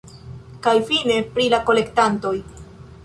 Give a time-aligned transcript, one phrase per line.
[0.67, 2.37] Kaj fine pri la kolektantoj.